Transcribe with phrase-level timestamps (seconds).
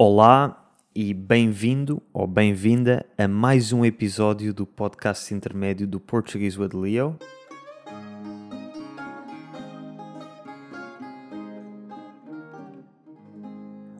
[0.00, 6.68] Olá e bem-vindo ou bem-vinda a mais um episódio do podcast intermédio do Português with
[6.72, 7.18] Leo.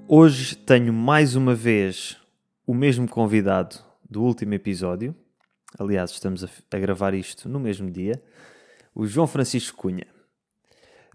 [0.06, 2.16] Hoje tenho mais uma vez
[2.64, 3.78] o mesmo convidado
[4.08, 5.16] do último episódio.
[5.76, 8.22] Aliás, estamos a, a gravar isto no mesmo dia.
[8.94, 10.06] O João Francisco Cunha.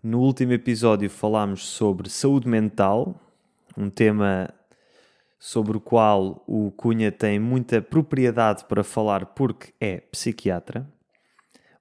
[0.04, 3.18] No último episódio falámos sobre saúde mental,
[3.78, 4.54] um tema
[5.44, 10.90] sobre o qual o Cunha tem muita propriedade para falar porque é psiquiatra.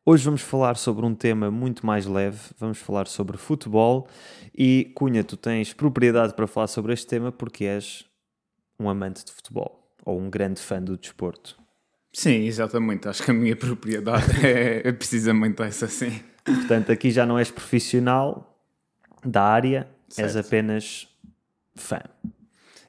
[0.05, 4.09] Hoje vamos falar sobre um tema muito mais leve, vamos falar sobre futebol
[4.52, 8.05] e Cunha, tu tens propriedade para falar sobre este tema porque és
[8.80, 11.57] um amante de futebol ou um grande fã do desporto.
[12.13, 13.07] Sim, exatamente.
[13.07, 16.21] Acho que a minha propriedade é, é precisamente essa, sim.
[16.45, 18.60] Portanto, aqui já não és profissional
[19.24, 20.37] da área, Certo.
[20.37, 21.09] és apenas
[21.77, 22.01] fã.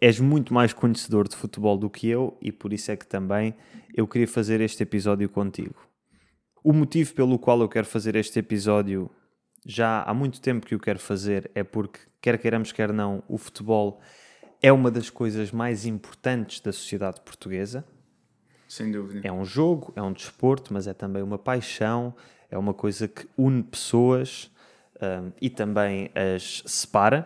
[0.03, 3.55] És muito mais conhecedor de futebol do que eu e por isso é que também
[3.93, 5.75] eu queria fazer este episódio contigo.
[6.61, 9.09] O motivo pelo qual eu quero fazer este episódio
[9.65, 13.37] já há muito tempo que o quero fazer é porque, quer queiramos, quer não, o
[13.37, 14.01] futebol
[14.61, 17.85] é uma das coisas mais importantes da sociedade portuguesa.
[18.67, 19.25] Sem dúvida.
[19.25, 22.13] É um jogo, é um desporto, mas é também uma paixão,
[22.51, 24.51] é uma coisa que une pessoas
[25.01, 27.25] hum, e também as separa.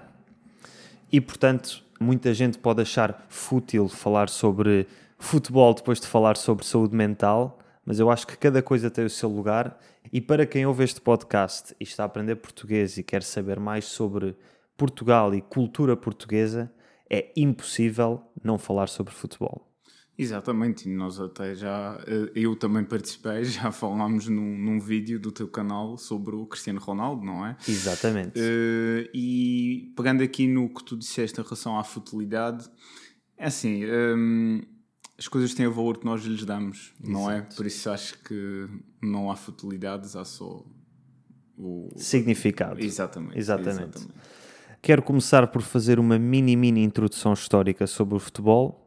[1.11, 6.95] E portanto, muita gente pode achar fútil falar sobre futebol depois de falar sobre saúde
[6.95, 9.77] mental, mas eu acho que cada coisa tem o seu lugar.
[10.11, 13.85] E para quem ouve este podcast e está a aprender português e quer saber mais
[13.85, 14.35] sobre
[14.75, 16.71] Portugal e cultura portuguesa,
[17.09, 19.67] é impossível não falar sobre futebol.
[20.17, 25.31] Exatamente, e nós até já, eh, eu também participei, já falámos num, num vídeo do
[25.31, 27.55] teu canal sobre o Cristiano Ronaldo, não é?
[27.67, 28.33] Exatamente.
[28.35, 32.67] Eh, e pegando aqui no que tu disseste em relação à futilidade,
[33.37, 34.61] é assim, hum,
[35.17, 37.41] as coisas têm o valor que nós lhes damos, não é?
[37.41, 38.67] Por isso acho que
[39.01, 40.63] não há futilidades, há só
[41.57, 41.89] o.
[41.95, 42.83] Significado.
[42.83, 43.37] Exatamente.
[43.37, 44.07] Exatamente.
[44.81, 48.86] Quero começar por fazer uma mini, mini introdução histórica sobre o futebol.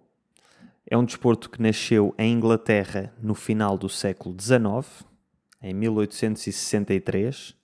[0.90, 5.06] É um desporto que nasceu em Inglaterra no final do século XIX,
[5.62, 7.54] em 1863,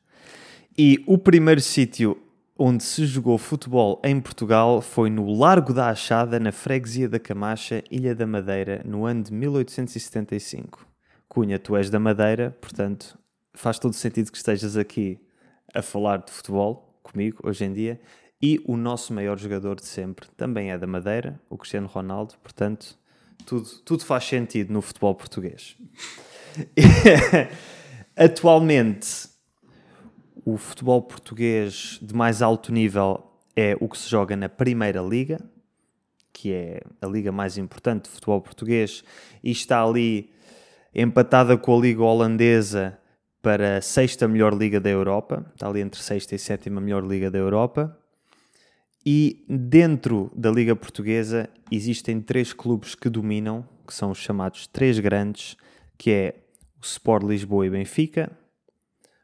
[0.79, 2.17] e o primeiro sítio
[2.57, 7.83] onde se jogou futebol em Portugal foi no Largo da Achada, na freguesia da Camacha,
[7.91, 10.87] Ilha da Madeira, no ano de 1875.
[11.29, 13.19] Cunha, tu és da Madeira, portanto
[13.55, 15.19] faz todo sentido que estejas aqui
[15.75, 18.01] a falar de futebol comigo hoje em dia.
[18.41, 22.97] E o nosso maior jogador de sempre também é da Madeira, o Cristiano Ronaldo, portanto
[23.45, 25.77] tudo, tudo faz sentido no futebol português.
[28.17, 29.29] Atualmente,
[30.45, 33.23] o futebol português de mais alto nível
[33.55, 35.39] é o que se joga na Primeira Liga,
[36.33, 39.03] que é a liga mais importante de futebol português,
[39.43, 40.31] e está ali
[40.95, 42.99] empatada com a Liga Holandesa
[43.43, 47.31] para a sexta melhor liga da Europa, está ali entre sexta e sétima melhor liga
[47.31, 47.97] da Europa.
[49.09, 54.99] E dentro da Liga Portuguesa existem três clubes que dominam, que são os chamados três
[54.99, 55.57] grandes,
[55.97, 56.35] que é
[56.83, 58.37] o Sport Lisboa e Benfica,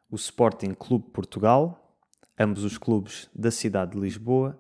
[0.09, 1.98] o Sporting Clube Portugal,
[2.38, 4.56] ambos os clubes da cidade de Lisboa,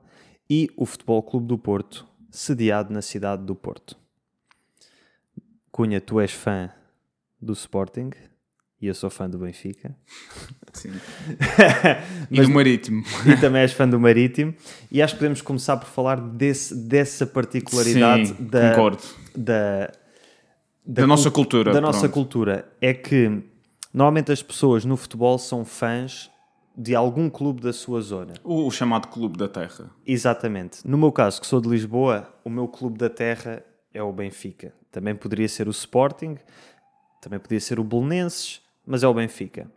[0.50, 3.96] e o Futebol Clube do Porto, sediado na cidade do Porto.
[5.70, 6.68] Cunha, tu és fã
[7.40, 8.10] do Sporting
[8.82, 9.94] e eu sou fã do Benfica.
[10.72, 10.90] Sim.
[12.30, 13.02] e do Marítimo.
[13.26, 14.52] e também és fã do Marítimo.
[14.90, 19.02] E acho que podemos começar por falar desse, dessa particularidade Sim, da, concordo.
[19.36, 19.92] da,
[20.84, 22.12] Da nossa cul- cultura, Da nossa pronto.
[22.14, 22.68] cultura.
[22.80, 23.42] É que
[23.94, 26.28] normalmente as pessoas no futebol são fãs
[26.76, 28.32] de algum clube da sua zona.
[28.42, 29.90] O, o chamado Clube da Terra.
[30.06, 30.78] Exatamente.
[30.88, 33.62] No meu caso, que sou de Lisboa, o meu clube da terra
[33.92, 34.72] é o Benfica.
[34.90, 36.36] Também poderia ser o Sporting,
[37.20, 39.70] também poderia ser o Belenenses, mas é o Benfica.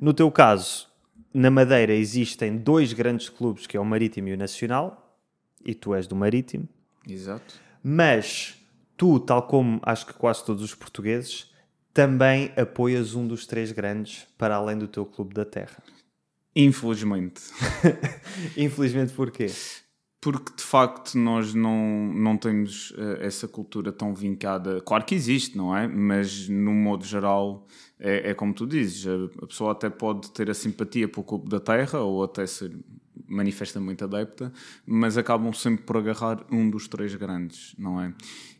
[0.00, 0.88] No teu caso,
[1.32, 5.16] na Madeira existem dois grandes clubes, que é o Marítimo e o Nacional,
[5.64, 6.68] e tu és do Marítimo,
[7.08, 7.54] Exato.
[7.82, 8.56] mas
[8.96, 11.50] tu, tal como acho que quase todos os portugueses,
[11.94, 15.82] também apoias um dos três grandes para além do teu clube da terra.
[16.54, 17.40] Infelizmente.
[18.56, 19.46] Infelizmente porquê?
[20.22, 24.80] Porque de facto nós não, não temos eh, essa cultura tão vincada.
[24.80, 25.88] Claro que existe, não é?
[25.88, 27.66] Mas no modo geral
[27.98, 31.58] é, é como tu dizes: a, pessoa até pode ter a simpatia pelo Clube da
[31.58, 32.72] Terra ou até ser
[33.28, 34.52] manifesta muito adepta,
[34.86, 38.12] mas acabam sempre por agarrar um dos três grandes, não é?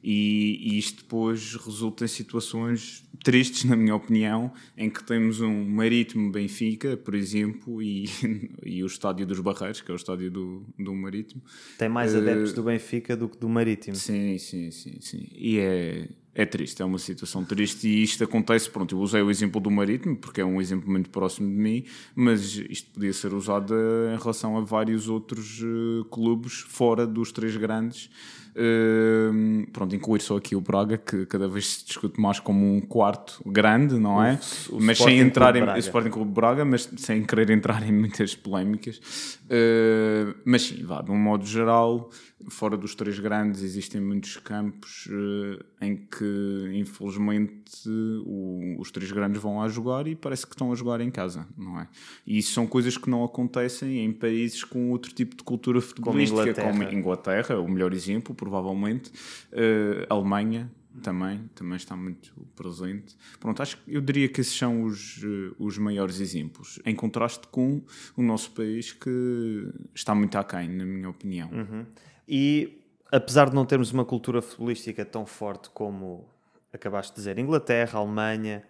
[0.03, 5.65] E, e isto depois resulta em situações tristes, na minha opinião, em que temos um
[5.65, 8.07] Marítimo Benfica, por exemplo, e,
[8.65, 11.43] e o estádio dos Barreiros, que é o estádio do, do Marítimo.
[11.79, 13.97] Tem mais adeptos uh, do Benfica do que do Marítimo.
[13.97, 15.29] Sim, sim, sim, sim.
[15.33, 19.31] E é, é triste, é uma situação triste e isto acontece, pronto, eu usei o
[19.31, 21.85] exemplo do Marítimo porque é um exemplo muito próximo de mim,
[22.15, 27.57] mas isto podia ser usado em relação a vários outros uh, clubes fora dos três
[27.57, 28.11] grandes
[28.55, 32.83] Uh, pronto, incluir só aqui o Braga, que cada vez se discute mais como um
[32.83, 34.39] quarto grande, não é?
[34.69, 38.35] O, o mas sem entrar em Sporting Clube Braga, mas sem querer entrar em muitas
[38.35, 38.99] polémicas.
[39.47, 42.11] Uh, mas sim, vá, de um modo geral,
[42.49, 47.89] fora dos três grandes, existem muitos campos uh, em que, infelizmente,
[48.25, 51.47] o, os três grandes vão lá jogar e parece que estão a jogar em casa,
[51.57, 51.89] não é?
[52.27, 56.55] E isso são coisas que não acontecem em países com outro tipo de cultura futebolística,
[56.55, 59.11] como Inglaterra, como Inglaterra o melhor exemplo, provavelmente,
[59.53, 63.17] uh, Alemanha também, também está muito presente.
[63.41, 67.47] Pronto, acho que eu diria que esses são os, uh, os maiores exemplos, em contraste
[67.49, 67.83] com
[68.17, 71.51] o nosso país que está muito aquém, na minha opinião.
[71.51, 71.87] Uhum.
[72.29, 76.25] E apesar de não termos uma cultura futebolística tão forte como
[76.73, 78.63] acabaste de dizer, Inglaterra, Alemanha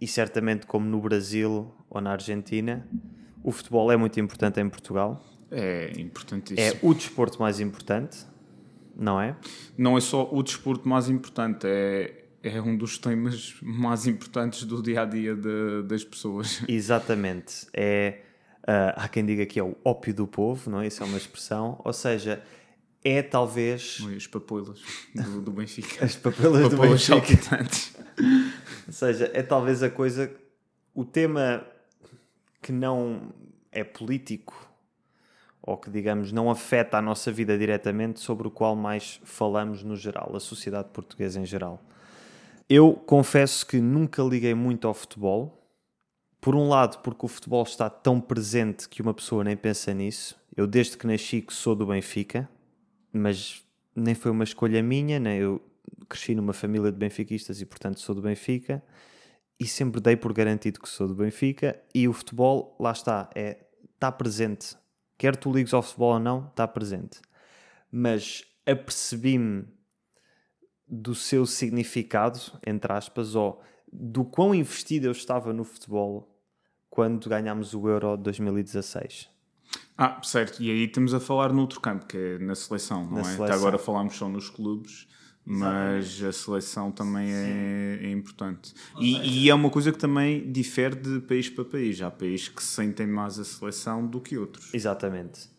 [0.00, 2.86] e certamente como no Brasil ou na Argentina,
[3.42, 5.22] o futebol é muito importante em Portugal.
[5.50, 6.66] É importantíssimo.
[6.66, 8.18] É o desporto mais importante,
[8.96, 9.36] não é?
[9.76, 14.80] Não é só o desporto mais importante, é, é um dos temas mais importantes do
[14.80, 16.62] dia a dia de, das pessoas.
[16.68, 17.66] Exatamente.
[17.74, 18.20] É,
[18.62, 20.86] uh, há quem diga que é o ópio do povo, não é?
[20.86, 21.80] Isso é uma expressão.
[21.84, 22.40] Ou seja,
[23.04, 23.98] é talvez.
[24.16, 24.80] As papoilas
[25.14, 26.04] do, do Benfica.
[26.04, 27.58] As papoilas do Benfica.
[28.86, 30.30] Ou seja, é talvez a coisa.
[30.94, 31.64] O tema
[32.60, 33.32] que não
[33.72, 34.68] é político
[35.62, 39.94] ou que, digamos, não afeta a nossa vida diretamente, sobre o qual mais falamos no
[39.94, 41.80] geral, a sociedade portuguesa em geral.
[42.68, 45.56] Eu confesso que nunca liguei muito ao futebol.
[46.40, 50.34] Por um lado, porque o futebol está tão presente que uma pessoa nem pensa nisso.
[50.56, 52.48] Eu, desde que nasci, que sou do Benfica
[53.12, 53.64] mas
[53.94, 55.36] nem foi uma escolha minha, né?
[55.36, 55.60] eu
[56.08, 58.82] cresci numa família de benfiquistas e portanto sou do Benfica
[59.58, 63.66] e sempre dei por garantido que sou do Benfica e o futebol, lá está, é
[64.00, 64.76] está presente.
[65.18, 67.20] Quer tu ligues ao futebol ou não, está presente.
[67.92, 69.66] Mas apercebi-me
[70.88, 73.62] do seu significado, entre aspas, ou
[73.92, 76.42] do quão investido eu estava no futebol
[76.88, 79.28] quando ganhámos o Euro 2016.
[79.96, 80.62] Ah, certo.
[80.62, 83.24] E aí estamos a falar no outro campo, que é na seleção, não na é?
[83.24, 83.44] Seleção.
[83.44, 85.06] Até agora falámos só nos clubes,
[85.44, 86.26] mas Exatamente.
[86.26, 88.72] a seleção também é, é, importante.
[88.98, 92.00] E, e, é uma coisa que também difere de país para país.
[92.00, 94.72] Há países que sentem mais a seleção do que outros.
[94.72, 95.50] Exatamente.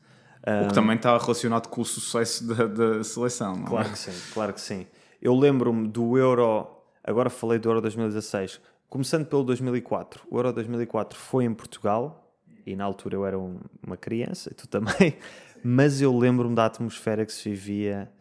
[0.64, 3.92] O que também está relacionado com o sucesso da, da seleção, não claro é?
[3.92, 4.88] que sim, claro que sim.
[5.22, 6.68] Eu lembro-me do Euro,
[7.04, 8.60] agora falei do Euro 2016,
[8.90, 10.24] começando pelo 2004.
[10.32, 12.31] O Euro 2004 foi em Portugal,
[12.66, 15.18] e na altura eu era um, uma criança, tu também,
[15.64, 18.12] mas eu lembro-me da atmosfera que se vivia,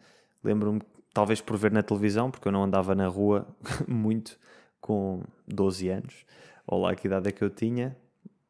[0.43, 0.81] lembro-me,
[1.13, 3.47] talvez por ver na televisão, porque eu não andava na rua
[3.87, 4.39] muito
[4.79, 6.25] com 12 anos,
[6.65, 7.95] ou lá que idade é que eu tinha,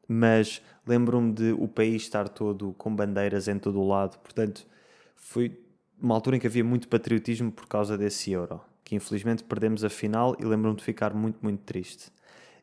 [0.08, 4.66] mas lembro-me de o país estar todo com bandeiras em todo o lado, portanto,
[5.14, 5.58] foi
[6.00, 9.88] uma altura em que havia muito patriotismo por causa desse Euro, que infelizmente perdemos a
[9.88, 12.10] final e lembro-me de ficar muito, muito triste.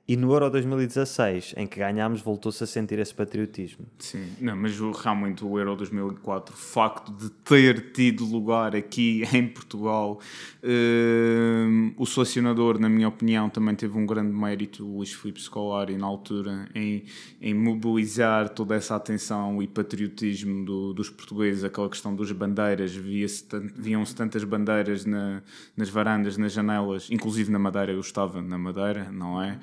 [0.09, 3.85] E no Euro 2016, em que ganhámos, voltou-se a sentir esse patriotismo.
[3.99, 9.47] Sim, não, mas realmente o Euro 2004, o facto de ter tido lugar aqui em
[9.47, 10.19] Portugal,
[10.63, 15.95] uh, o selecionador, na minha opinião, também teve um grande mérito, o Luís Filipe Scolari,
[15.95, 17.03] na altura, em,
[17.39, 24.15] em mobilizar toda essa atenção e patriotismo do, dos portugueses, aquela questão das bandeiras, viam-se
[24.15, 25.43] tantas bandeiras na,
[25.77, 29.59] nas varandas, nas janelas, inclusive na Madeira, eu estava na Madeira, não é?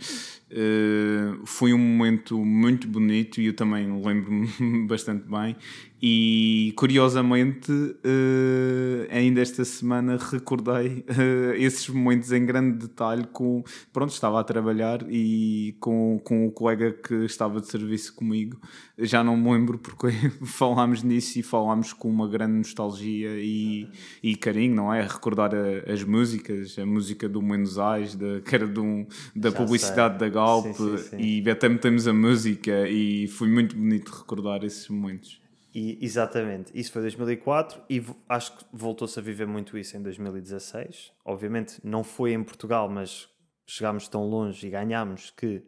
[0.51, 4.49] Uh, foi um momento muito bonito e eu também lembro-me
[4.87, 5.57] bastante bem.
[6.01, 13.65] E curiosamente, uh, ainda esta semana recordei uh, esses momentos em grande detalhe com.
[13.95, 18.61] Pronto, estava a trabalhar e com, com o colega que estava de serviço comigo.
[18.99, 20.09] Já não me lembro porque
[20.45, 23.89] falámos nisso e falámos com uma grande nostalgia e,
[24.23, 25.01] e carinho, não é?
[25.01, 29.57] Recordar a, as músicas, a música do Buenos Aires, da, que era um, da Já
[29.57, 30.29] publicidade sei.
[30.29, 31.17] da Galp, sim, sim, sim.
[31.19, 35.46] e até metemos a música e foi muito bonito recordar esses momentos.
[35.79, 41.13] E, exatamente, isso foi 2004 e acho que voltou-se a viver muito isso em 2016.
[41.23, 43.29] Obviamente não foi em Portugal, mas
[43.67, 45.63] chegámos tão longe e ganhámos que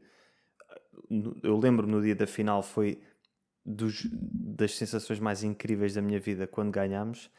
[1.42, 3.02] eu lembro no dia da final foi
[3.62, 7.30] dos, das sensações mais incríveis da minha vida quando ganhamos.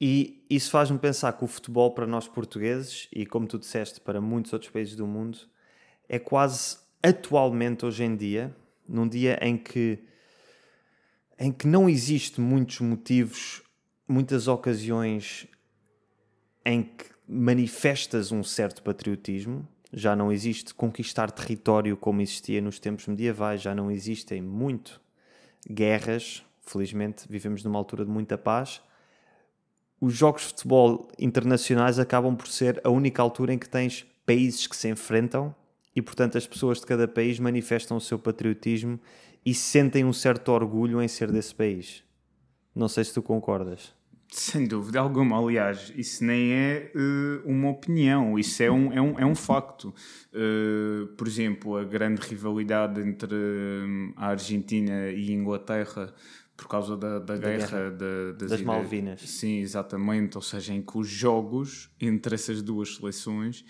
[0.00, 4.20] E isso faz-me pensar que o futebol para nós portugueses, e como tu disseste, para
[4.20, 5.38] muitos outros países do mundo,
[6.08, 8.52] é quase atualmente, hoje em dia,
[8.88, 10.00] num dia em que,
[11.38, 13.62] em que não existe muitos motivos,
[14.08, 15.46] muitas ocasiões
[16.64, 23.06] em que manifestas um certo patriotismo, já não existe conquistar território como existia nos tempos
[23.06, 25.00] medievais, já não existem muito
[25.68, 28.80] guerras, felizmente vivemos numa altura de muita paz.
[30.00, 34.66] Os jogos de futebol internacionais acabam por ser a única altura em que tens países
[34.66, 35.54] que se enfrentam
[35.94, 39.00] e, portanto, as pessoas de cada país manifestam o seu patriotismo
[39.46, 42.02] e sentem um certo orgulho em ser desse país.
[42.74, 43.94] Não sei se tu concordas.
[44.28, 49.20] Sem dúvida alguma, aliás, isso nem é uh, uma opinião, isso é um, é um,
[49.20, 49.94] é um facto.
[50.34, 56.12] Uh, por exemplo, a grande rivalidade entre uh, a Argentina e a Inglaterra
[56.56, 57.90] por causa da, da, da guerra, guerra.
[57.90, 59.20] Da, das, das Malvinas.
[59.20, 63.64] Sim, exatamente, ou seja, em que os jogos entre essas duas seleções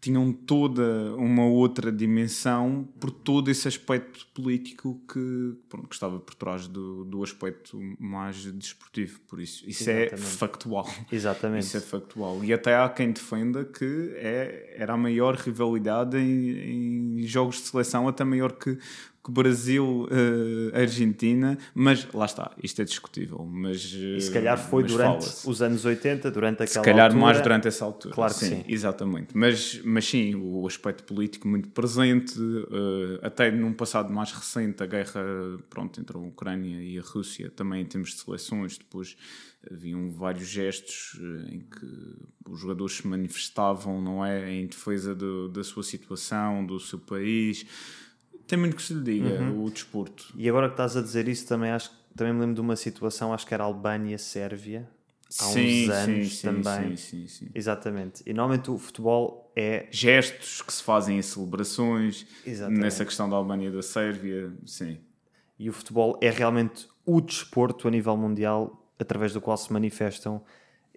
[0.00, 6.34] tinham toda uma outra dimensão por todo esse aspecto político que, pronto, que estava por
[6.34, 9.20] trás do, do aspecto mais desportivo.
[9.28, 10.26] Por isso, isso é Exatamente.
[10.26, 10.88] é factual.
[11.12, 11.62] Exatamente.
[11.64, 12.42] Isso é factual.
[12.42, 17.62] E até há quem defenda que é, era a maior rivalidade em, em jogos de
[17.62, 18.78] seleção, até maior que
[19.22, 23.44] que Brasil, uh, Argentina, mas lá está, isto é discutível.
[23.44, 27.20] Mas, uh, e se calhar foi durante os anos 80, durante aquela Se calhar altura,
[27.22, 28.14] mais durante essa altura.
[28.14, 28.56] Claro que sim.
[28.56, 28.64] sim.
[28.66, 29.36] Exatamente.
[29.36, 34.86] Mas, mas sim, o aspecto político muito presente, uh, até num passado mais recente, a
[34.86, 35.22] guerra
[35.68, 39.16] pronto, entre a Ucrânia e a Rússia, também em termos de seleções, depois
[39.70, 41.86] haviam vários gestos em que
[42.48, 47.66] os jogadores se manifestavam, não é, em defesa do, da sua situação, do seu país
[48.50, 49.64] tem muito que se lhe diga, uhum.
[49.64, 50.32] o desporto.
[50.34, 53.32] E agora que estás a dizer isso, também, acho, também me lembro de uma situação,
[53.32, 54.88] acho que era Albânia-Sérvia,
[55.28, 56.96] há sim, uns anos sim, também.
[56.96, 57.48] Sim, sim, sim.
[57.54, 58.22] Exatamente.
[58.26, 59.86] E normalmente o futebol é.
[59.92, 62.82] Gestos que se fazem em celebrações, Exatamente.
[62.82, 64.98] nessa questão da Albânia e da Sérvia, sim.
[65.56, 70.42] E o futebol é realmente o desporto a nível mundial através do qual se manifestam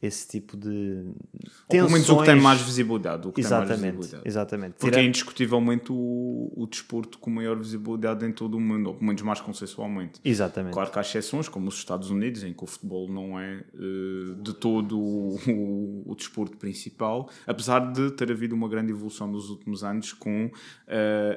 [0.01, 1.05] esse tipo de
[1.39, 1.63] tensões.
[1.69, 3.31] Ou pelo menos o que tem mais visibilidade.
[3.31, 4.27] Que exatamente, mais visibilidade.
[4.27, 4.73] exatamente.
[4.73, 5.01] Porque Tira...
[5.01, 9.21] é indiscutivelmente o, o desporto com maior visibilidade em todo o mundo, ou pelo menos
[9.21, 10.19] mais consensualmente.
[10.23, 10.73] Exatamente.
[10.73, 14.35] Claro que há exceções, como os Estados Unidos, em que o futebol não é uh,
[14.41, 19.49] de todo o, o, o, desporto principal, apesar de ter havido uma grande evolução nos
[19.49, 20.51] últimos anos com uh,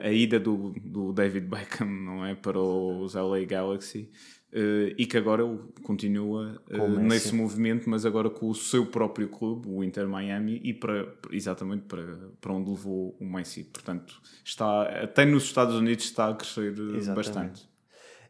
[0.03, 4.11] a ida do, do David Beckham não é, para os LA Galaxy.
[4.53, 5.43] Uh, e que agora
[5.83, 10.73] continua uh, nesse movimento, mas agora com o seu próprio clube, o Inter Miami, e
[10.73, 13.65] para, exatamente para, para onde levou o Messi.
[13.65, 17.15] Portanto, está, até nos Estados Unidos está a crescer eh, exatamente.
[17.15, 17.69] bastante.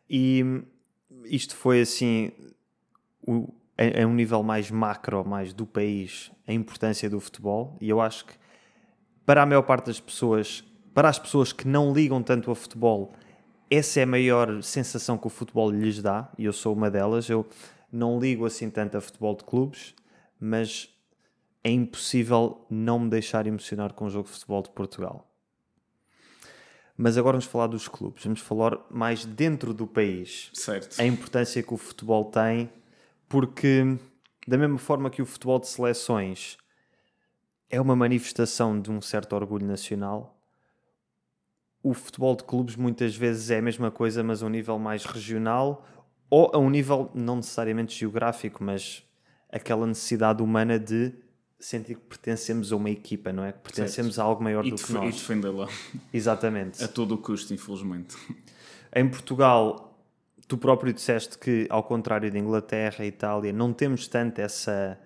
[0.09, 0.43] E
[1.27, 2.33] isto foi assim,
[3.25, 7.89] o, a, a um nível mais macro, mais do país, a importância do futebol, e
[7.89, 8.35] eu acho que
[9.25, 13.13] para a maior parte das pessoas, para as pessoas que não ligam tanto a futebol,
[13.71, 17.29] essa é a maior sensação que o futebol lhes dá, e eu sou uma delas.
[17.29, 17.47] Eu
[17.91, 19.95] não ligo assim tanto a futebol de clubes,
[20.39, 20.89] mas
[21.65, 25.29] é impossível não me deixar emocionar com o jogo de futebol de Portugal.
[26.97, 30.51] Mas agora vamos falar dos clubes, vamos falar mais dentro do país.
[30.55, 30.99] Certo.
[31.01, 32.71] A importância que o futebol tem,
[33.29, 33.99] porque
[34.47, 36.57] da mesma forma que o futebol de seleções
[37.69, 40.36] é uma manifestação de um certo orgulho nacional,
[41.89, 45.05] o futebol de clubes muitas vezes é a mesma coisa, mas a um nível mais
[45.05, 45.87] regional
[46.29, 49.05] ou a um nível não necessariamente geográfico, mas
[49.49, 51.15] aquela necessidade humana de
[51.61, 53.53] sentir que pertencemos a uma equipa, não é?
[53.53, 54.27] Que pertencemos certo.
[54.27, 55.15] a algo maior e do que nós.
[55.15, 55.69] E defendê-la.
[56.13, 56.83] Exatamente.
[56.83, 58.17] a todo o custo, infelizmente.
[58.93, 59.97] Em Portugal,
[60.49, 64.99] tu próprio disseste que, ao contrário da Inglaterra e Itália, não temos tanto essa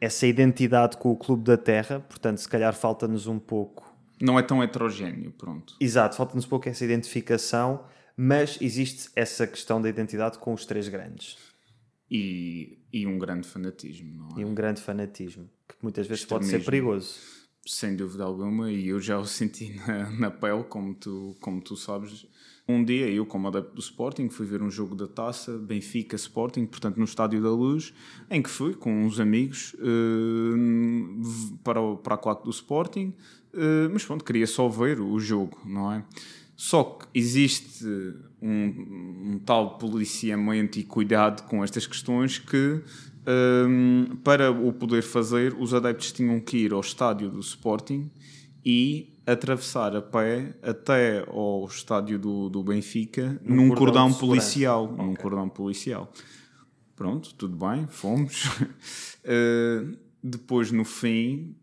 [0.00, 3.89] essa identidade com o clube da terra, portanto, se calhar falta-nos um pouco
[4.20, 5.74] não é tão heterogéneo, pronto.
[5.80, 7.84] Exato, falta-nos pouco essa identificação,
[8.16, 11.38] mas existe essa questão da identidade com os três grandes.
[12.10, 14.40] E, e um grande fanatismo, não é?
[14.40, 17.18] E um grande fanatismo, que muitas vezes pode ser perigoso.
[17.64, 21.76] Sem dúvida alguma, e eu já o senti na, na pele, como tu, como tu
[21.76, 22.26] sabes.
[22.70, 26.66] Um dia, eu, como adepto do Sporting, fui ver um jogo da taça, Benfica Sporting,
[26.66, 27.92] portanto, no Estádio da Luz,
[28.30, 33.14] em que fui com uns amigos uh, para, para a claque do Sporting,
[33.54, 36.04] uh, mas pronto, queria só ver o jogo, não é?
[36.54, 37.84] Só que existe
[38.40, 42.82] um, um tal policiamento e cuidado com estas questões que,
[43.66, 48.10] um, para o poder fazer, os adeptos tinham que ir ao estádio do Sporting
[48.62, 54.84] e atravessar a pé até ao estádio do, do Benfica num, num cordão, cordão policial.
[54.84, 55.04] Okay.
[55.04, 56.12] Num cordão policial.
[56.96, 58.44] Pronto, tudo bem, fomos.
[58.44, 61.56] uh, depois, no fim,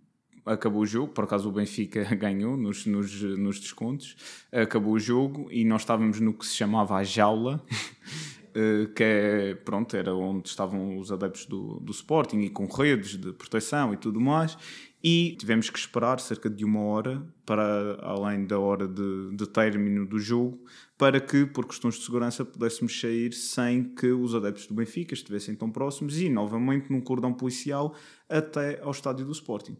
[0.47, 4.15] acabou o jogo, por acaso o Benfica ganhou nos, nos, nos descontos,
[4.51, 7.63] acabou o jogo e nós estávamos no que se chamava a jaula,
[8.55, 13.17] eh, que é, pronto, era onde estavam os adeptos do, do Sporting e com redes
[13.17, 14.57] de proteção e tudo mais,
[15.03, 20.05] e tivemos que esperar cerca de uma hora para além da hora de, de término
[20.05, 20.59] do jogo
[20.97, 25.55] para que por questões de segurança pudéssemos sair sem que os adeptos do Benfica estivessem
[25.55, 27.93] tão próximos e novamente num cordão policial
[28.27, 29.77] até ao estádio do Sporting.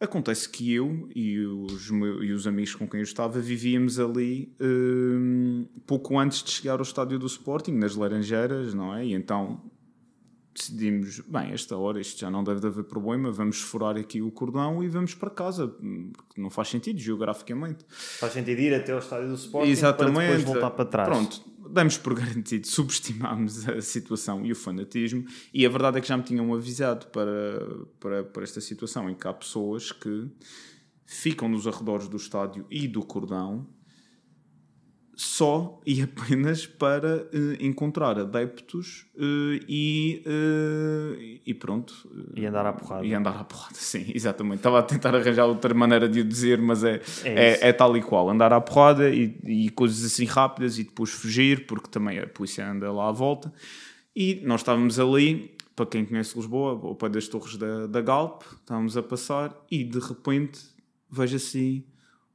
[0.00, 4.54] Acontece que eu e os, meus, e os amigos com quem eu estava vivíamos ali
[4.60, 9.06] um, pouco antes de chegar ao estádio do Sporting, nas Laranjeiras, não é?
[9.06, 9.60] E então
[10.58, 14.82] decidimos, bem, esta hora isto já não deve haver problema, vamos furar aqui o cordão
[14.82, 17.84] e vamos para casa, porque não faz sentido geograficamente.
[17.88, 20.14] Faz sentido ir até ao estádio do Sporting Exatamente.
[20.14, 21.08] para depois voltar para trás.
[21.08, 26.08] Pronto, damos por garantido, subestimámos a situação e o fanatismo, e a verdade é que
[26.08, 30.28] já me tinham avisado para, para, para esta situação, em que há pessoas que
[31.06, 33.66] ficam nos arredores do estádio e do cordão
[35.20, 41.92] só e apenas para uh, encontrar adeptos uh, e, uh, e pronto.
[42.36, 43.04] E andar à porrada.
[43.04, 44.58] E andar à porrada, sim, exatamente.
[44.58, 47.96] Estava a tentar arranjar outra maneira de o dizer, mas é, é, é, é tal
[47.96, 48.30] e qual.
[48.30, 52.70] Andar à porrada e, e, coisas assim rápidas e depois fugir, porque também a polícia
[52.70, 53.52] anda lá à volta.
[54.14, 58.42] E nós estávamos ali, para quem conhece Lisboa, ao pé das torres da, da Galp,
[58.60, 60.60] estávamos a passar e de repente
[61.10, 61.84] vejo assim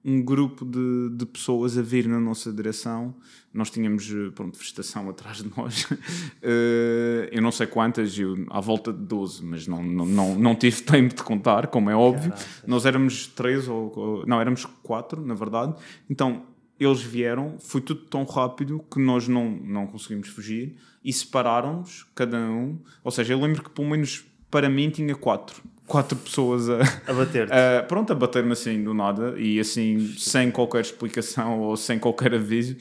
[0.05, 3.15] um grupo de, de pessoas a vir na nossa direção.
[3.53, 5.86] Nós tínhamos, eh, pronto, vegetação atrás de nós.
[5.86, 5.95] uh,
[7.31, 10.81] eu não sei quantas, eu, à volta de 12, mas não, não, não, não tive
[10.83, 12.31] tempo de contar, como é óbvio.
[12.31, 12.50] Caraca.
[12.67, 15.74] Nós éramos três, ou, ou, não, éramos quatro, na verdade.
[16.10, 16.43] Então,
[16.77, 22.38] eles vieram, foi tudo tão rápido que nós não, não conseguimos fugir e separaram-nos, cada
[22.38, 22.77] um.
[23.03, 27.13] Ou seja, eu lembro que pelo menos para mim tinha quatro quatro pessoas a, a
[27.13, 32.00] bater uh, pronto, a bater-me assim do nada e assim sem qualquer explicação ou sem
[32.00, 32.75] qualquer aviso.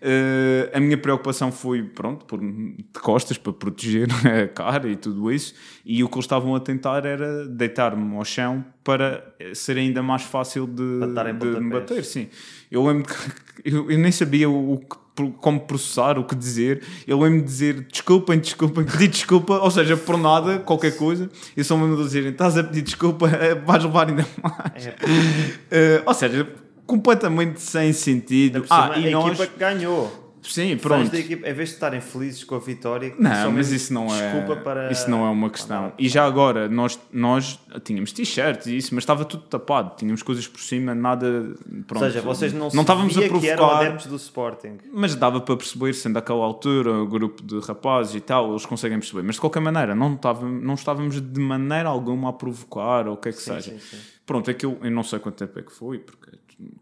[0.00, 4.08] Uh, a minha preocupação foi, pronto, por, de costas para proteger
[4.44, 5.54] a cara e tudo isso.
[5.84, 10.22] E o que eles estavam a tentar era deitar-me ao chão para ser ainda mais
[10.22, 11.00] fácil de,
[11.40, 12.04] de me bater.
[12.04, 12.28] Sim,
[12.70, 13.14] eu lembro que
[13.64, 14.96] eu, eu nem sabia o, o que
[15.40, 16.82] como processar, o que dizer.
[17.06, 21.30] Eu de dizer desculpem, desculpem, pedir desculpa, ou seja, por nada, qualquer coisa.
[21.56, 24.86] Eu só me lembro de dizer estás a pedir desculpa, eh, vais levar ainda mais.
[24.86, 24.90] É.
[24.90, 26.48] Uh, ou seja,
[26.86, 28.64] completamente sem sentido.
[28.70, 29.26] Ah, e a nós...
[29.26, 30.27] equipa que ganhou.
[30.42, 31.14] Sim, pronto.
[31.14, 34.56] Equipa, em vez de estarem felizes com a vitória, não, mas isso não é.
[34.56, 34.90] Para...
[34.90, 35.92] Isso não é uma questão.
[35.98, 39.96] E já agora, nós, nós tínhamos t-shirts e isso, mas estava tudo tapado.
[39.96, 41.54] Tínhamos coisas por cima, nada.
[41.86, 42.04] Pronto.
[42.04, 43.40] Ou seja, vocês não, não estávamos a provocar.
[43.40, 44.78] Que eram adeptos do Sporting.
[44.92, 48.98] Mas dava para perceber, sendo aquela altura, o grupo de rapazes e tal, eles conseguem
[48.98, 49.22] perceber.
[49.22, 53.16] Mas de qualquer maneira, não, estávamos, não estávamos de maneira alguma a provocar ou o
[53.16, 53.72] que é que sim, seja.
[53.72, 53.98] Sim, sim.
[54.24, 56.30] Pronto, é que eu, eu não sei quanto tempo é que foi, porque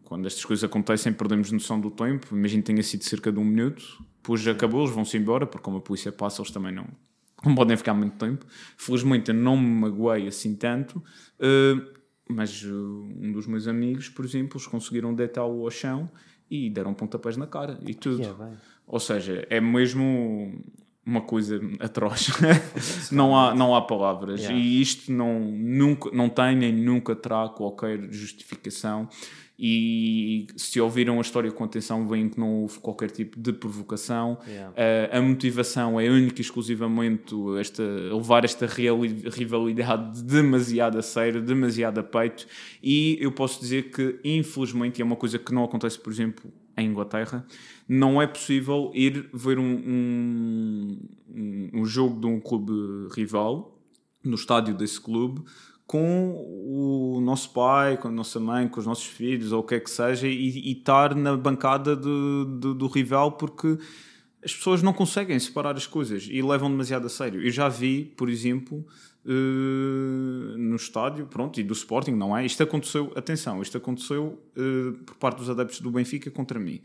[0.05, 2.35] quando estas coisas acontecem perdemos noção do tempo.
[2.35, 4.03] Imagino que tenha sido cerca de um minuto.
[4.17, 6.87] Depois acabou, eles vão-se embora, porque como a polícia passa, eles também não,
[7.45, 8.47] não podem ficar muito tempo.
[8.77, 10.99] Felizmente eu não me magoei assim tanto.
[11.39, 11.97] Uh,
[12.29, 16.11] mas uh, um dos meus amigos, por exemplo, eles conseguiram deitá-lo ao chão
[16.51, 18.21] e deram pontapés na cara e tudo.
[18.21, 20.61] Yeah, Ou seja, é mesmo
[21.07, 22.29] uma coisa atroz.
[23.13, 24.41] não, há, não há palavras.
[24.41, 24.59] Yeah.
[24.59, 29.09] E isto não, nunca, não tem nem nunca terá qualquer justificação
[29.59, 34.37] e se ouviram a história com atenção veem que não houve qualquer tipo de provocação
[34.47, 34.71] yeah.
[34.71, 41.99] uh, a motivação é única e exclusivamente esta, levar esta rivalidade demasiado a sério, demasiado
[41.99, 42.47] a peito
[42.83, 46.89] e eu posso dizer que infelizmente é uma coisa que não acontece por exemplo em
[46.89, 47.47] Inglaterra
[47.89, 52.73] não é possível ir ver um, um, um jogo de um clube
[53.15, 53.79] rival
[54.25, 55.43] no estádio desse clube
[55.87, 59.77] com o nosso pai, com a nossa mãe, com os nossos filhos, ou o que
[59.77, 63.79] é que seja, e, e estar na bancada de, de, do rival porque
[64.45, 67.41] as pessoas não conseguem separar as coisas e levam demasiado a sério.
[67.41, 68.85] Eu já vi, por exemplo,
[69.27, 72.47] uh, no estádio, pronto, e do Sporting, não é?
[72.47, 76.81] Isto aconteceu, atenção, isto aconteceu uh, por parte dos adeptos do Benfica contra mim.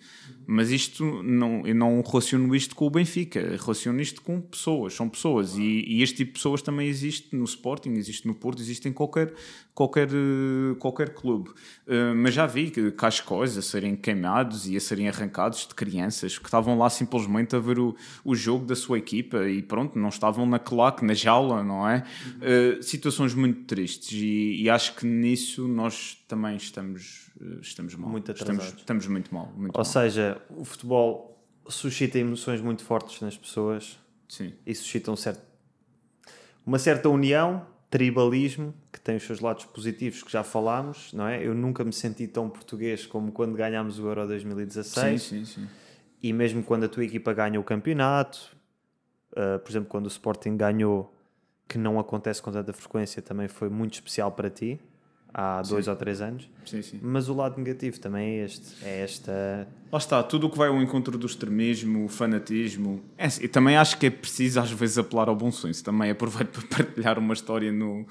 [0.48, 5.08] Mas isto, não, eu não relaciono isto com o Benfica, relaciono isto com pessoas, são
[5.08, 5.56] pessoas.
[5.58, 8.94] E, e, este tipo de pessoas também existe no Sporting, existe no Porto, existe em
[8.94, 9.34] qualquer,
[9.74, 11.52] qualquer, uh, qualquer clube.
[12.16, 16.46] mas já vi que cascóis a serem queimados e a serem arrancados de crianças que
[16.46, 20.46] estavam lá simplesmente a ver o, o jogo da sua equipa e pronto, não estavam
[20.46, 22.04] na claque, na jaula, não é?
[22.38, 28.10] Uh, situações muito tristes e, e, acho que nisso nós também estamos, eh, estamos mal.
[28.10, 29.48] Muito estamos, estamos muito mal.
[29.56, 29.86] Muito Ou mal.
[29.86, 31.32] seja, o futebol
[31.68, 34.54] suscita emoções muito fortes nas pessoas Sim.
[34.66, 35.42] e suscita um certo,
[36.66, 41.46] uma certa união, tribalismo, que tem os seus lados positivos que já falámos, não é?
[41.46, 45.22] Eu nunca me senti tão português como quando ganhámos o Euro 2016.
[45.22, 45.68] Sim, sim, sim.
[46.24, 48.56] E mesmo quando a tua equipa ganha o campeonato,
[49.34, 51.14] uh, por exemplo, quando o Sporting ganhou,
[51.68, 54.80] que não acontece com tanta frequência, também foi muito especial para ti,
[55.34, 56.50] há dois ou três anos.
[56.66, 57.00] Sim, sim.
[57.02, 59.68] Mas o lado negativo também é este, é esta...
[59.92, 63.02] Lá está, tudo o que vai ao encontro do extremismo, o fanatismo.
[63.18, 65.84] É, e também acho que é preciso às vezes apelar ao bom senso.
[65.84, 68.06] Também aproveito para partilhar uma história no,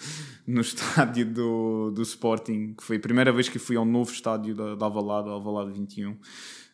[0.46, 4.54] no estádio do, do Sporting, que foi a primeira vez que fui ao novo estádio
[4.54, 6.16] da, da Avalado, Avalado 21.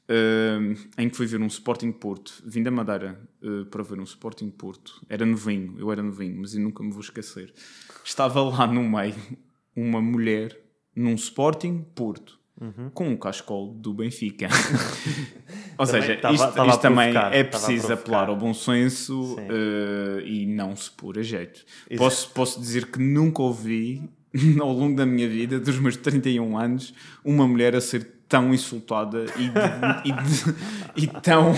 [0.08, 4.04] Uh, em que fui ver um Sporting Porto, vim da Madeira uh, para ver um
[4.04, 5.04] Sporting Porto.
[5.08, 7.52] Era novinho, eu era novinho, mas eu nunca me vou esquecer.
[8.04, 9.16] Estava lá no meio
[9.74, 10.56] uma mulher
[10.94, 12.38] num Sporting Porto.
[12.58, 12.88] Uhum.
[12.94, 14.48] Com um cascol do Benfica.
[15.76, 20.74] Ou seja, isto, tava, isto também é preciso apelar ao bom senso uh, e não
[20.74, 21.66] se pôr a jeito.
[21.98, 24.08] Posso, posso dizer que nunca ouvi,
[24.58, 29.24] ao longo da minha vida, dos meus 31 anos, uma mulher a ser tão insultada
[29.36, 31.52] e, e, e tão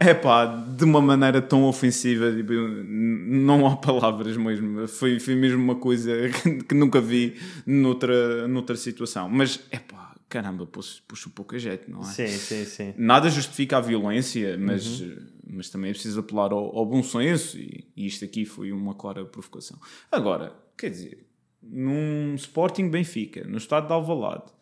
[0.00, 5.74] epá, de uma maneira tão ofensiva tipo, não há palavras mesmo foi, foi mesmo uma
[5.74, 6.12] coisa
[6.68, 12.04] que nunca vi noutra, noutra situação mas epá, caramba, puxo, puxo pouca jeito, não é?
[12.04, 12.94] Sim, sim, sim.
[12.96, 15.16] Nada justifica a violência, mas, uhum.
[15.48, 18.94] mas também é preciso apelar ao, ao bom senso e, e, isto aqui foi uma
[18.94, 19.78] clara provocação.
[20.12, 21.26] Agora, quer dizer,
[21.62, 24.52] num Sporting Benfica, no estado de Alvalade,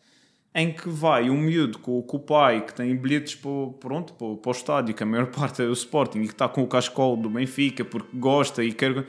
[0.57, 4.35] em que vai um miúdo com, com o pai que tem bilhetes para, pronto, para,
[4.37, 6.67] para o estádio, que a maior parte é o Sporting, e que está com o
[6.67, 9.05] cascol do Benfica porque gosta e quer.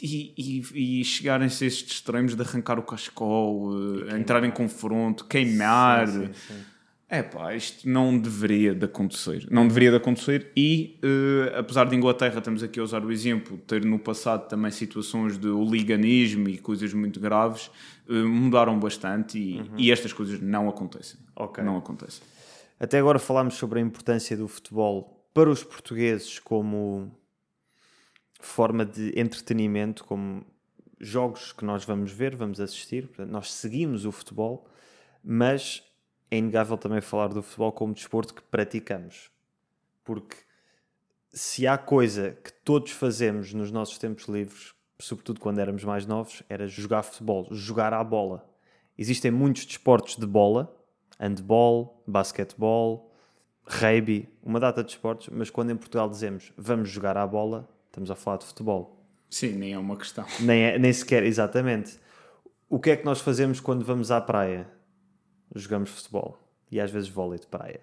[0.00, 6.06] E, e, e chegarem-se estes extremos de arrancar o cascol, uh, entrar em confronto, queimar.
[6.06, 6.64] Sim, sim, sim.
[7.10, 9.48] É pá, isto não deveria de acontecer.
[9.50, 13.56] Não deveria de acontecer e, uh, apesar de Inglaterra, estamos aqui a usar o exemplo,
[13.56, 17.70] ter no passado também situações de oliganismo e coisas muito graves,
[18.08, 19.74] uh, mudaram bastante e, uhum.
[19.78, 21.18] e, estas coisas não acontecem.
[21.34, 21.64] Okay.
[21.64, 22.22] Não acontecem.
[22.78, 27.10] Até agora falámos sobre a importância do futebol para os portugueses como
[28.38, 30.44] forma de entretenimento, como
[31.00, 33.06] jogos que nós vamos ver, vamos assistir.
[33.06, 34.68] Portanto, nós seguimos o futebol,
[35.24, 35.82] mas
[36.30, 39.30] é inegável também falar do futebol como desporto que praticamos.
[40.04, 40.36] Porque
[41.30, 46.42] se há coisa que todos fazemos nos nossos tempos livres, sobretudo quando éramos mais novos,
[46.48, 48.48] era jogar futebol, jogar à bola.
[48.96, 50.74] Existem muitos desportos de bola,
[51.18, 53.12] handball, basquetebol,
[53.64, 58.10] rugby, uma data de esportes, mas quando em Portugal dizemos vamos jogar à bola, estamos
[58.10, 58.98] a falar de futebol.
[59.30, 60.24] Sim, nem é uma questão.
[60.40, 62.00] Nem, é, nem sequer, exatamente.
[62.68, 64.66] O que é que nós fazemos quando vamos à praia?
[65.54, 66.38] Jogamos futebol
[66.70, 67.80] e às vezes vôlei de praia.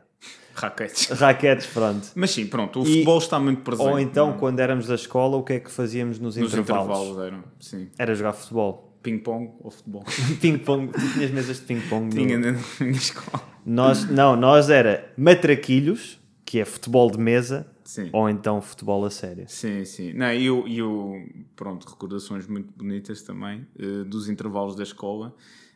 [0.53, 1.09] Raquetes.
[1.19, 2.07] Raquetes, pronto.
[2.15, 3.87] Mas sim, pronto, o futebol está muito presente.
[3.87, 4.37] Ou então, não?
[4.37, 6.97] quando éramos da escola, o que é que fazíamos nos, nos intervalos?
[6.99, 7.89] intervalos eram, sim.
[7.97, 8.93] Era jogar futebol.
[9.03, 10.03] Ping-pong ou futebol?
[10.41, 10.91] ping-pong.
[10.91, 12.09] Tu tinhas mesas de ping-pong?
[12.09, 12.53] Tinha no...
[12.53, 13.43] na minha escola.
[13.63, 18.09] Nós, não, nós era matraquilhos, que é futebol de mesa, sim.
[18.11, 19.45] ou então futebol a sério.
[19.47, 20.13] Sim, sim.
[20.13, 21.23] Não, e eu, eu,
[21.55, 25.35] pronto, recordações muito bonitas também uh, dos intervalos da escola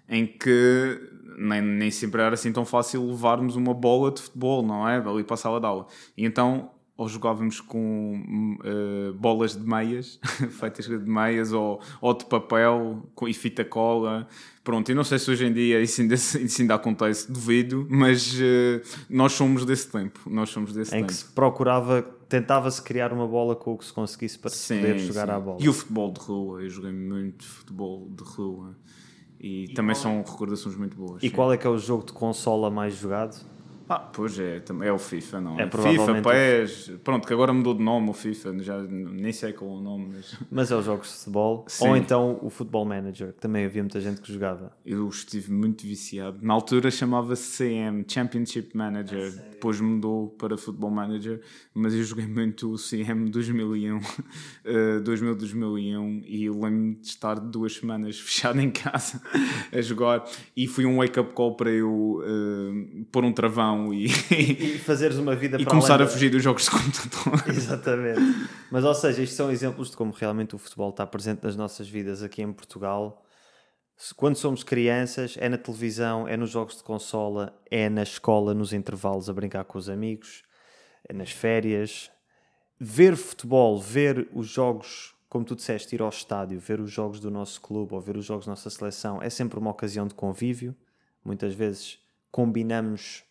[0.10, 1.00] em que
[1.38, 4.98] nem, nem sempre era assim tão fácil levarmos uma bola de futebol, não é?
[4.98, 5.88] Ali para a sala de aula.
[6.18, 6.70] E então,
[7.00, 10.20] ou jogávamos com uh, bolas de meias,
[10.60, 14.28] feitas de meias, ou, ou de papel com, e fita cola.
[14.66, 18.34] Pronto, e não sei se hoje em dia isso ainda, isso ainda acontece, duvido, mas
[18.34, 20.20] uh, nós somos desse tempo.
[20.30, 21.08] Nós somos desse em tempo.
[21.08, 25.00] que se procurava, tentava-se criar uma bola com o que se conseguisse para sim, poder
[25.00, 25.32] jogar sim.
[25.32, 25.58] à bola.
[25.62, 28.76] E o futebol de rua, eu joguei muito futebol de rua.
[29.40, 31.24] E, e também são recordações muito boas.
[31.24, 31.36] E sim.
[31.36, 33.46] qual é que é o jogo de consola mais jogado?
[33.90, 35.64] Ah, pois é, é o FIFA, não é?
[35.64, 39.72] é FIFA, PES, pronto, que agora mudou de nome o FIFA, já nem sei qual
[39.72, 40.12] é o nome.
[40.14, 41.88] Mas, mas é os jogos de futebol, Sim.
[41.88, 44.72] ou então o Football Manager, que também havia muita gente que jogava.
[44.86, 46.38] Eu estive muito viciado.
[46.40, 51.42] Na altura chamava-se CM, Championship Manager, é depois mudou para Football Manager,
[51.74, 54.02] mas eu joguei muito o CM 2001, uh,
[55.04, 59.20] 2000, 2001, e lembro-me de estar duas semanas fechado em casa
[59.74, 60.24] a jogar,
[60.56, 65.36] e foi um wake-up call para eu uh, pôr um travão e, e fazeres uma
[65.36, 67.44] vida e começar a fugir dos jogos de computador.
[67.50, 68.22] Exatamente.
[68.72, 71.88] Mas, ou seja, isto são exemplos de como realmente o futebol está presente nas nossas
[71.88, 73.26] vidas aqui em Portugal.
[74.16, 78.72] Quando somos crianças, é na televisão, é nos jogos de consola, é na escola, nos
[78.72, 80.44] intervalos, a brincar com os amigos,
[81.08, 82.10] é nas férias.
[82.80, 87.30] Ver futebol, ver os jogos como tu disseste, ir ao estádio, ver os jogos do
[87.30, 90.76] nosso clube ou ver os jogos da nossa seleção é sempre uma ocasião de convívio.
[91.24, 92.00] Muitas vezes
[92.32, 93.24] combinamos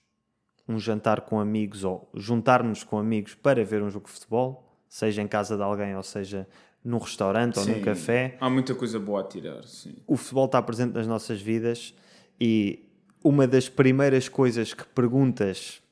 [0.69, 5.23] um jantar com amigos ou juntar-nos com amigos para ver um jogo de futebol, seja
[5.23, 6.47] em casa de alguém ou seja
[6.85, 8.37] num restaurante sim, ou num café.
[8.41, 9.65] Há muita coisa boa a tirar.
[9.65, 9.97] Sim.
[10.07, 11.95] O futebol está presente nas nossas vidas
[12.41, 12.89] e
[13.25, 15.83] uma das primeiras coisas que perguntas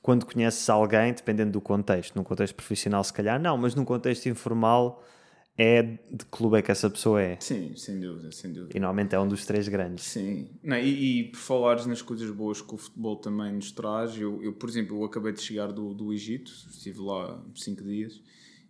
[0.00, 4.28] quando conheces alguém, dependendo do contexto, num contexto profissional, se calhar não, mas num contexto
[4.28, 5.02] informal,
[5.58, 7.38] é de que clube é que essa pessoa é.
[7.40, 8.76] Sim, sem dúvida, sem dúvida.
[8.76, 10.04] E normalmente é um dos três grandes.
[10.04, 14.18] Sim, não, e, e, por falares nas coisas boas que o futebol também nos traz,
[14.18, 18.20] eu, eu por exemplo, eu acabei de chegar do, do Egito, estive lá cinco dias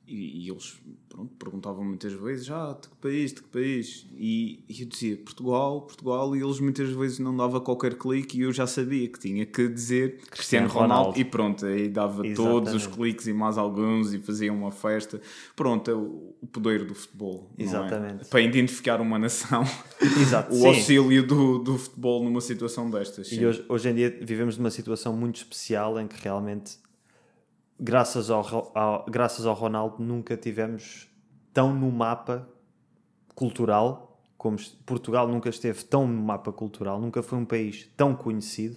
[0.07, 4.07] e, e, eles pronto, perguntavam muitas vezes: Ah, de que país, de que país?
[4.17, 8.43] E, e, eu dizia Portugal, Portugal, e eles muitas vezes não dava qualquer clique e
[8.43, 10.95] eu já sabia que tinha que dizer Cristiano, Ronaldo.
[10.95, 11.21] Ronaldo.
[11.21, 12.37] E pronto, aí dava Exatamente.
[12.37, 15.21] todos os cliques e mais alguns e fazia uma festa.
[15.57, 17.51] Pronto, é o, o poder do futebol.
[17.59, 17.63] É?
[17.65, 18.23] Exatamente.
[18.23, 18.29] É?
[18.29, 19.65] Para identificar uma nação,
[20.01, 20.55] Exato.
[20.55, 20.67] o Sim.
[20.69, 23.33] auxílio do, do futebol numa situação destas.
[23.33, 26.79] E hoje, hoje em dia vivemos numa situação muito especial em que realmente
[27.79, 31.09] graças ao, ao, graças ao Ronaldo, nunca tivemos
[31.53, 32.49] tão no mapa
[33.35, 38.77] cultural como Portugal nunca esteve tão no mapa cultural, nunca foi um país tão conhecido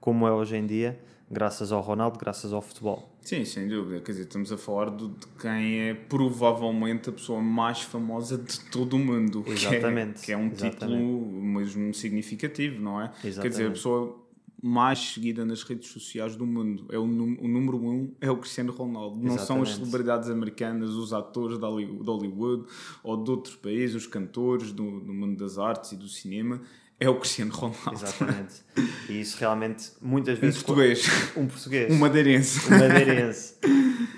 [0.00, 0.98] como é hoje em dia,
[1.30, 3.08] graças ao Ronaldo, graças ao futebol.
[3.20, 4.00] Sim, sem dúvida.
[4.00, 8.58] Quer dizer, estamos a falar de, de quem é provavelmente a pessoa mais famosa de
[8.70, 9.44] todo o mundo.
[9.46, 10.14] Exatamente.
[10.14, 10.78] Que é, que é um Exatamente.
[10.78, 13.12] título mesmo significativo, não é?
[13.24, 13.40] Exatamente.
[13.42, 14.21] Quer dizer, a pessoa
[14.62, 16.86] mais seguida nas redes sociais do mundo.
[16.90, 19.16] É o, o número um é o Cristiano Ronaldo.
[19.16, 19.38] Exatamente.
[19.38, 22.66] Não são as celebridades americanas, os atores de Hollywood
[23.02, 26.60] ou de outros países, os cantores do, do mundo das artes e do cinema.
[27.00, 27.92] É o Cristiano Ronaldo.
[27.92, 28.62] Exatamente.
[29.08, 30.62] E isso realmente, muitas vezes.
[30.62, 31.06] Um português.
[31.36, 31.92] Um português.
[31.92, 32.72] Um madeirense.
[32.72, 33.56] Um madeirense.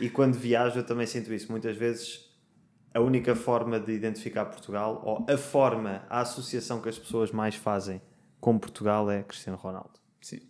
[0.00, 1.50] e quando viajo eu também sinto isso.
[1.50, 2.20] Muitas vezes
[2.92, 7.56] a única forma de identificar Portugal, ou a forma, a associação que as pessoas mais
[7.56, 8.00] fazem
[8.38, 10.03] com Portugal é Cristiano Ronaldo.
[10.24, 10.40] Sim.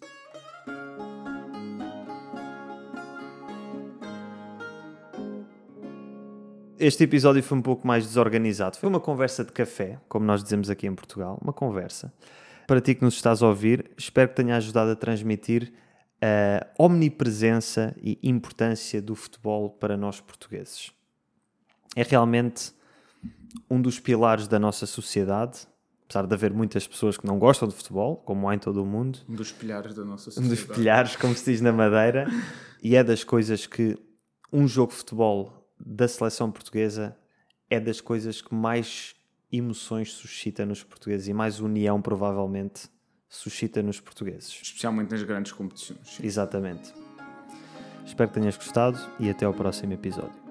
[6.78, 8.76] Este episódio foi um pouco mais desorganizado.
[8.76, 12.14] Foi uma conversa de café, como nós dizemos aqui em Portugal, uma conversa.
[12.68, 15.72] Para ti que nos estás a ouvir, espero que tenha ajudado a transmitir
[16.22, 20.92] a omnipresença e importância do futebol para nós portugueses.
[21.96, 22.72] É realmente
[23.68, 25.66] um dos pilares da nossa sociedade,
[26.04, 28.86] apesar de haver muitas pessoas que não gostam de futebol, como há em todo o
[28.86, 29.18] mundo.
[29.28, 30.46] Um dos pilhares da nossa sociedade.
[30.46, 32.26] Um dos pilhares, como se diz na Madeira.
[32.82, 33.96] e é das coisas que
[34.52, 37.16] um jogo de futebol da seleção portuguesa
[37.68, 39.14] é das coisas que mais
[39.50, 42.88] emoções suscita nos portugueses e mais união, provavelmente,
[43.28, 44.60] suscita nos portugueses.
[44.62, 46.18] Especialmente nas grandes competições.
[46.22, 46.92] Exatamente.
[48.04, 50.43] Espero que tenhas gostado e até ao próximo episódio.